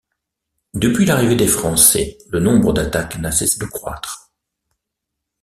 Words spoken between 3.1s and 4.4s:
n'a cessé de croître.